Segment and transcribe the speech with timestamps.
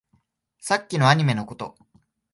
[0.59, 1.75] さっきのアニメのこと